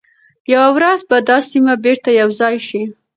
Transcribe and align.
یوه 0.53 0.67
ورځ 0.75 0.99
به 1.09 1.17
دا 1.29 1.37
سیمي 1.49 1.75
بیرته 1.83 2.09
یو 2.21 2.29
ځای 2.39 2.55
شي. 2.67 2.81